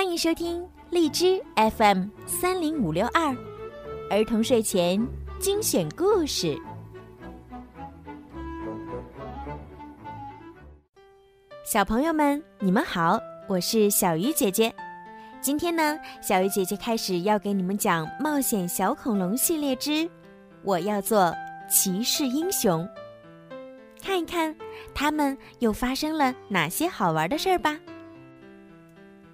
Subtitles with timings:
[0.00, 1.38] 欢迎收听荔枝
[1.76, 3.36] FM 三零五六二
[4.08, 5.06] 儿童睡前
[5.38, 6.58] 精选故事。
[11.62, 14.74] 小朋友们，你们好，我是小鱼姐姐。
[15.38, 19.90] 今天呢，小鱼姐姐开始要给你们讲《冒险小恐龙》系列之
[20.62, 21.30] 《我要做
[21.68, 22.88] 骑士英雄》，
[24.02, 24.56] 看一看
[24.94, 27.78] 他们又发生了哪些好玩的事儿吧。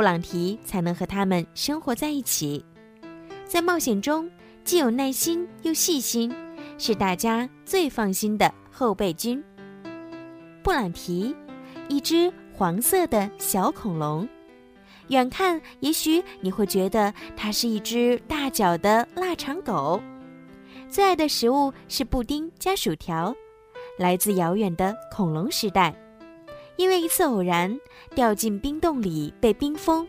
[0.00, 2.64] 布朗提才能和他们生活在一起，
[3.44, 4.30] 在冒险中
[4.64, 6.34] 既有耐心又细心，
[6.78, 9.44] 是大家最放心的后备军。
[10.62, 11.36] 布朗提，
[11.90, 14.26] 一只黄色的小恐龙，
[15.08, 20.00] 远看也许你会觉得它是一只大脚的腊肠狗，
[20.88, 23.34] 最爱的食物是布丁加薯条，
[23.98, 25.94] 来自遥远的恐龙时代。
[26.80, 27.78] 因为一次偶然
[28.14, 30.08] 掉进冰洞里被冰封，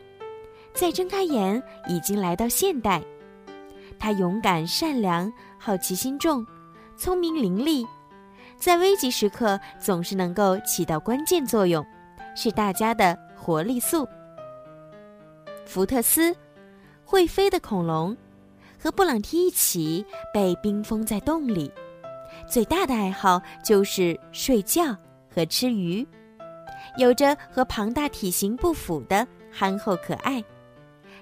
[0.74, 3.04] 再睁开眼已经来到现代。
[4.00, 6.48] 他勇敢善良，好奇心重，
[6.96, 7.86] 聪明伶俐，
[8.56, 11.86] 在危急时刻总是能够起到关键作用，
[12.38, 14.08] 是大家的活力素。
[15.66, 16.34] 福特斯，
[17.04, 18.16] 会飞的恐龙，
[18.82, 21.70] 和布朗提一起被冰封在洞里，
[22.50, 24.96] 最大的爱好就是睡觉
[25.30, 26.08] 和吃鱼。
[26.98, 30.44] 有着和庞大体型不符的憨厚可爱，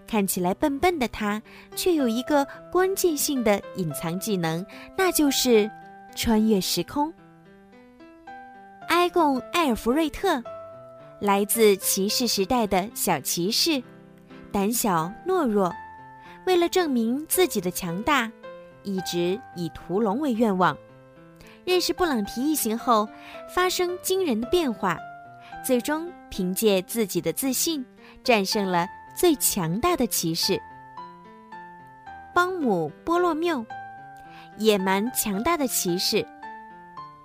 [0.07, 1.41] 看起来笨笨的他，
[1.75, 4.65] 却有一个关键性的隐藏技能，
[4.97, 5.69] 那就是
[6.15, 7.13] 穿越时空。
[8.87, 10.41] 埃贡·艾尔弗瑞特，
[11.19, 13.81] 来自骑士时代的小骑士，
[14.51, 15.71] 胆小懦弱，
[16.47, 18.31] 为了证明自己的强大，
[18.81, 20.75] 一直以屠龙为愿望。
[21.65, 23.07] 认识布朗提一行后，
[23.53, 24.97] 发生惊人的变化。
[25.63, 27.85] 最终凭借自己的自信，
[28.23, 30.61] 战胜了最强大的骑士
[32.33, 33.65] 邦姆波洛缪，
[34.57, 36.25] 野蛮强大的骑士，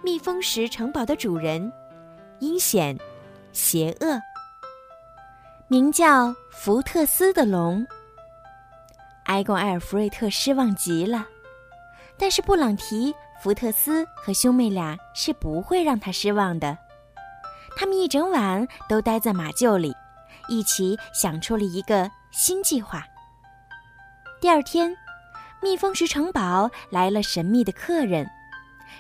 [0.03, 1.73] 蜜蜂石城堡的主人，
[2.41, 2.99] 阴险、
[3.53, 4.21] 邪恶，
[5.69, 7.87] 名叫福特斯的龙。
[9.27, 11.27] 埃贡·埃尔弗瑞特失望极了，
[12.19, 16.77] 但是布朗提、福特斯和兄妹俩是不会让他失望的。
[17.77, 19.93] 他们一整晚都待在马厩里，
[20.49, 23.05] 一起想出了一个新计划。
[24.41, 24.95] 第二天，
[25.63, 28.27] 蜜蜂石城堡来了神秘的客人，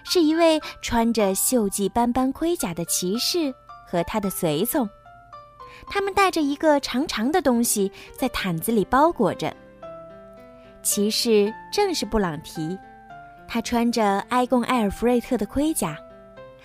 [0.02, 3.54] 是一位穿着锈迹斑斑盔甲的骑士
[3.86, 4.88] 和他的随从。
[5.86, 9.54] 他们带着一个长长的东西，在毯子里包裹着。
[10.82, 12.78] 骑士正是布朗提，
[13.46, 15.94] 他穿着埃贡·埃尔弗瑞特的盔甲；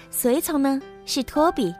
[0.10, 1.74] 随从呢是托比。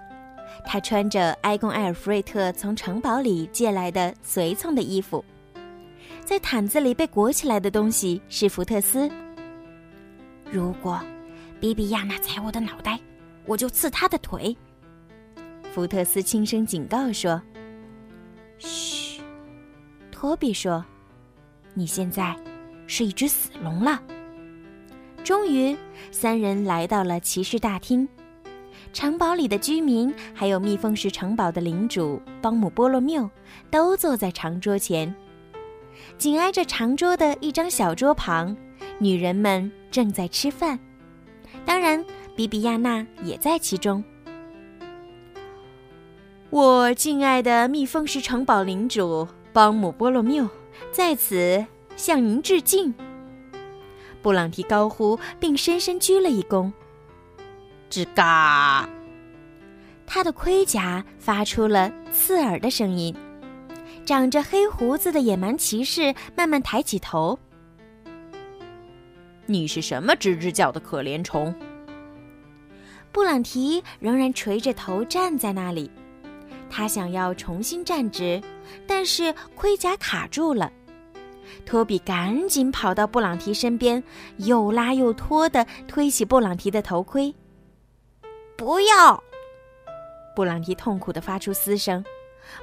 [0.66, 5.24] 他穿着埃贡·埃尔弗瑞特从城堡里借来的随从的衣服，
[6.24, 9.10] 在毯子里被裹起来的东西是福特斯。
[10.52, 11.00] 如果
[11.60, 13.00] 比比亚娜踩我的脑袋，
[13.46, 14.56] 我就刺她的腿。
[15.72, 17.42] 福特斯轻声警告说
[18.58, 19.22] ：“嘘。”
[20.12, 20.84] 托比说
[21.74, 22.36] ：“你现在
[22.88, 24.02] 是一只死龙了。”
[25.24, 25.78] 终于，
[26.12, 28.08] 三人来到了骑士大厅。
[28.92, 33.30] 城堡里的居民，还有蜜蜂石城堡的领主邦姆波洛缪，
[33.70, 35.14] 都坐在长桌前。
[36.18, 38.56] 紧挨着长桌的一张小桌旁，
[38.98, 40.80] 女人们正在吃饭，
[41.66, 42.04] 当然，
[42.36, 44.04] 比比亚娜也在其中。
[46.50, 50.50] 我敬爱的蜜蜂石城堡领主邦姆波洛缪
[50.92, 51.64] 在此
[51.96, 52.94] 向您致敬。
[54.22, 56.72] 布朗提高呼，并深深鞠了一躬。
[57.90, 58.88] 吱嘎！
[60.06, 63.16] 他的盔甲发出了刺耳的声音，
[64.06, 67.38] 长着黑胡子的野蛮骑士慢慢抬起头。
[69.46, 71.54] 你是什么吱吱叫的可怜虫？
[73.12, 75.90] 布朗提仍然垂着头站在那里，
[76.70, 78.40] 他想要重新站直，
[78.86, 80.72] 但是盔甲卡住了。
[81.66, 84.04] 托比赶紧跑到布朗提身边，
[84.38, 87.34] 又拉又拖地推起布朗提的头盔。
[88.60, 89.24] 不要！
[90.36, 92.04] 布朗提痛苦地发出嘶声，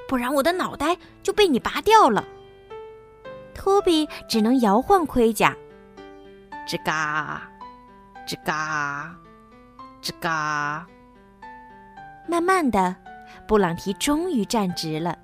[0.07, 2.23] 不然我的脑袋就被你拔掉了。
[3.55, 5.57] 托比只能摇晃盔甲，
[6.67, 7.49] 吱嘎，
[8.27, 9.11] 吱嘎，
[9.99, 10.85] 吱嘎。
[12.27, 12.95] 慢慢的，
[13.47, 15.17] 布朗提终于站直了。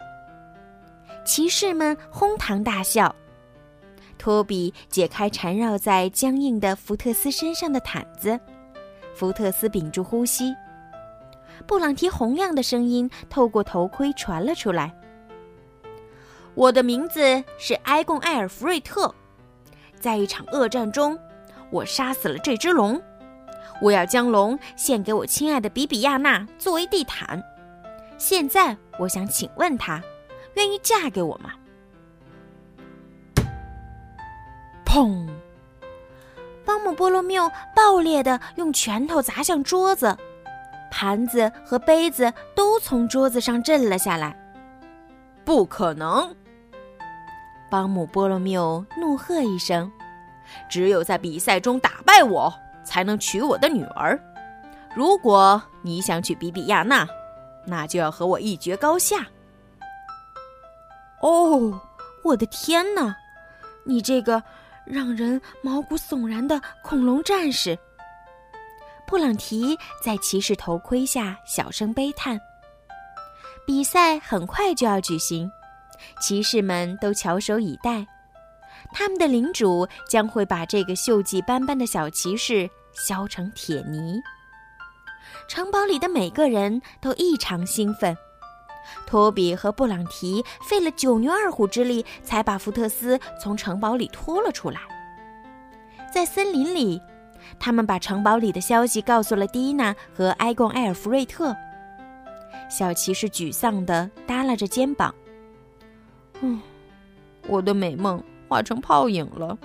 [1.24, 3.16] 骑士们哄堂大笑。
[4.18, 8.40] 托比解开缠绕在僵硬的福特斯身上的毯子，
[9.14, 10.56] 福特斯屏住呼吸。
[11.66, 14.94] 布朗提洪亮的声音透过头盔传了出来
[16.56, 19.14] ：“我的名字是埃贡·艾尔弗瑞特，
[20.00, 21.18] 在一场恶战中，
[21.72, 23.02] 我杀死了这只龙。
[23.82, 27.42] 我要将龙献给我亲爱的比比亚娜作为地毯。
[28.18, 30.02] 现在，我想请问她，
[30.56, 31.52] 愿意嫁给我吗？”
[34.86, 35.28] 砰！
[36.64, 40.18] 邦姆波罗缪爆裂的用拳头砸向桌子，
[40.94, 44.38] 盘子和杯子都从桌子上震了下来。
[45.44, 46.32] 不可能！
[47.68, 49.92] 邦姆波罗缪怒喝一声
[50.70, 52.54] ：“只有在比赛中打败我，
[52.84, 54.18] 才能娶我的女儿。
[54.96, 57.08] 如果你想娶比比亚娜，
[57.66, 59.26] 那就要和我一决高下。”
[61.22, 61.82] 哦，
[62.24, 63.16] 我的天哪！
[63.84, 64.44] 你这个……
[64.86, 67.80] 让人毛骨悚然的恐龙战士。
[69.06, 72.40] 布朗提在骑士头盔下小声悲叹。
[73.66, 75.50] 比赛很快就要举行，
[76.20, 78.06] 骑士们都翘首以待。
[78.92, 84.22] 他们的领主将会把这个锈迹斑斑的小骑士削成铁泥。
[85.48, 88.16] 城堡里的每个人都异常兴奋。
[89.08, 94.82] 托比和布朗提费了九牛二虎之力，才把福特斯从城堡里拖了出来。
[96.14, 97.02] 在森林里，
[97.60, 101.56] 他们把城堡里的消息告诉了蒂娜和埃贡·埃尔弗瑞特。
[102.70, 105.14] 小骑士沮丧地耷拉着肩膀
[106.42, 106.62] ：“嗯，
[107.48, 109.58] 我的美梦化成泡影了。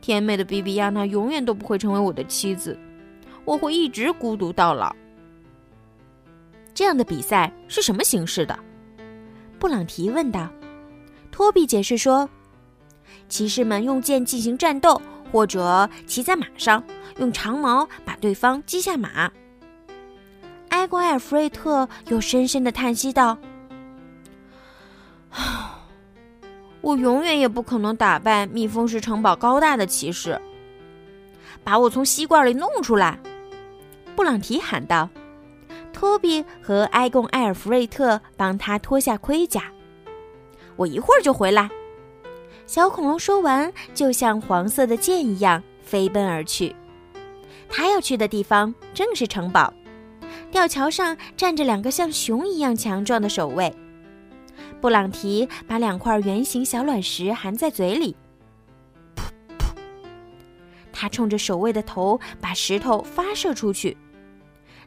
[0.00, 2.78] 甜美的比比亚娜永远都不会成为我的妻子，
[3.44, 4.94] 我会一直孤独到老。”
[6.74, 8.56] 这样的比赛是什么形式的？
[9.58, 10.48] 布朗提问道。
[11.30, 12.28] 托比解释说
[13.28, 15.00] ：“骑士们用剑进行战斗，
[15.32, 16.82] 或者骑在马上，
[17.18, 19.30] 用长矛把对方击下马。”
[20.70, 23.38] 埃贡·艾尔弗瑞特又深深的叹息道
[26.80, 30.40] ：“我永远也不可能打败蜜蜂式城堡高大的骑士。
[31.64, 33.18] 把我从吸罐里弄出来！”
[34.16, 35.08] 布朗提喊道。
[35.92, 39.64] 托比和埃贡·埃尔弗瑞特帮他脱下盔甲。
[40.76, 41.68] 我一会儿就回来。
[42.66, 46.76] 小恐龙说完，就像黄色的箭一样飞奔而去。
[47.68, 49.72] 他要去的地方正是城堡。
[50.50, 53.72] 吊桥上站着两个像熊一样强壮的守卫。
[54.80, 58.16] 布朗提把两块圆形小卵石含在嘴里，
[59.16, 59.22] 噗
[59.58, 59.66] 噗。
[60.92, 63.96] 他冲着守卫的头把石头发射出去。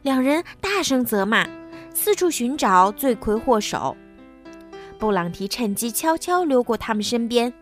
[0.02, 1.46] 两人大声责骂，
[1.94, 3.96] 四处寻找罪魁祸首。
[4.98, 7.52] 布朗提趁机悄悄溜过他们身边，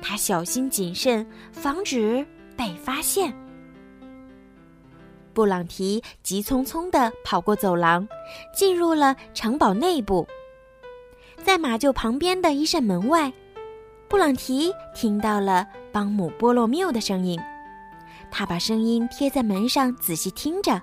[0.00, 2.24] 他小心谨慎，防止
[2.56, 3.34] 被发现。
[5.38, 8.08] 布朗提急匆匆地跑过走廊，
[8.52, 10.26] 进入了城堡内部。
[11.44, 13.32] 在马厩旁边的一扇门外，
[14.08, 17.38] 布朗提听到了邦姆波洛缪的声音。
[18.32, 20.82] 他把声音贴在门上，仔细听着。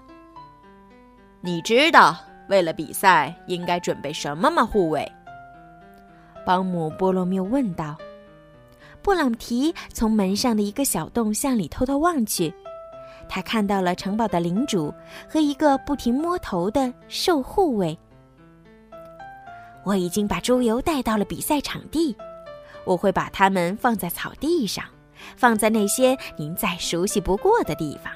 [1.41, 2.15] 你知道
[2.47, 5.05] 为了比赛应该准备什么吗，护卫？
[6.45, 7.93] 邦姆波罗缪问道。
[9.01, 12.53] 布朗提从门上的一个小洞向里偷偷望去，
[13.27, 14.93] 他看到了城堡的领主
[15.27, 17.97] 和一个不停摸头的瘦护卫。
[19.83, 22.15] 我已经把猪油带到了比赛场地，
[22.85, 24.83] 我会把它们放在草地上，
[25.37, 28.11] 放在那些您再熟悉不过的地方。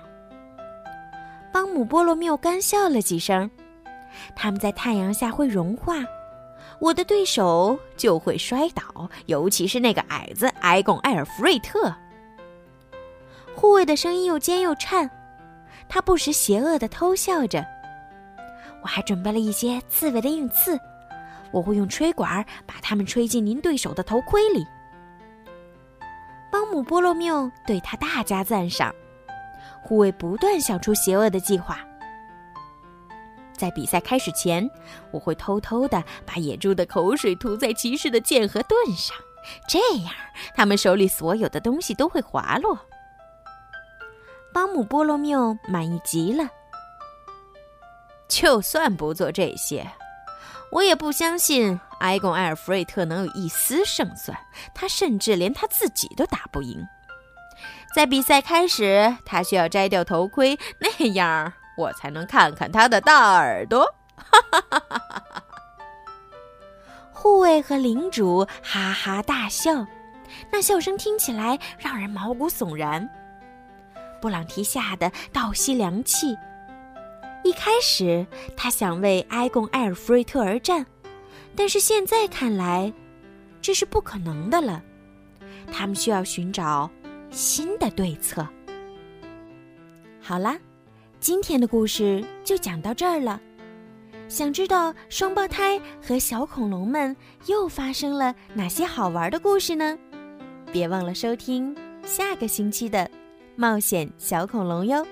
[1.52, 3.50] 邦姆波罗缪干笑了几声，
[4.36, 5.96] 他们在太阳下会融化，
[6.80, 11.94] 我的对手就会摔倒，尤其是那个矮子埃贡·艾尔弗瑞特。
[13.60, 15.10] 护卫的声音又尖又颤，
[15.90, 17.66] 他不时邪恶地偷笑着。
[18.82, 20.80] 我还准备了一些刺猬的硬刺，
[21.52, 24.66] 我会用吹管把它们吹进您对手的头盔里。
[26.50, 28.96] 邦姆波罗缪对他大加赞赏。
[29.82, 31.80] 护卫不断想出邪恶的计划。
[33.52, 34.70] 在比赛开始前，
[35.12, 39.18] 我会偷偷的把野猪的口水涂在骑士的剑和盾上，
[39.68, 40.14] 这样
[40.56, 42.80] 他们手里所有的东西都会滑落。
[44.54, 46.50] 邦姆波罗缪满意极了。
[48.28, 49.90] 就算不做这些，
[50.72, 54.38] 我也不相信埃贡·埃尔弗瑞特能有一丝胜算。
[54.74, 56.86] 他甚至连他自己都打不赢。
[57.96, 63.84] 在比赛开始，他需要摘掉头盔，那样我才能看看他的大耳朵。
[64.16, 65.00] 哈哈哈哈
[65.32, 65.44] 哈！
[67.12, 69.88] 护卫和领主哈哈大笑，
[70.52, 73.10] 那笑声听起来让人毛骨悚然。
[74.22, 76.36] 布朗提吓得倒吸凉气。
[77.44, 80.86] 一开始，他想为埃贡·埃尔弗瑞特而战，
[81.56, 82.94] 但是现在看来，
[83.62, 84.84] 这是不可能的了。
[85.72, 86.90] 他们需要寻找。
[87.32, 88.44] 新的对策。
[90.20, 90.58] 好啦，
[91.20, 93.40] 今天的故事就讲到这儿了。
[94.28, 99.96] 想知道双胞胎和小恐龙们又发生了哪些好玩的故事呢？
[100.72, 102.98] 别忘了收听下个星期的
[103.60, 105.06] 《冒险小恐龙》哟！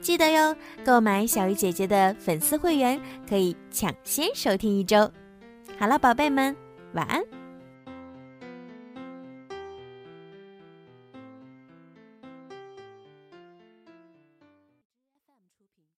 [0.00, 5.08] 记得哟，购买小鱼姐姐的粉丝会员可以抢先收听一周。
[5.78, 6.56] 好了，宝贝们，
[6.94, 7.22] 晚安。